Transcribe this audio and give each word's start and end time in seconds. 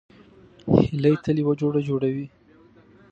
هیلۍ 0.83 1.15
تل 1.23 1.37
یو 1.43 1.51
جوړه 1.61 1.79
جوړوي 1.89 2.27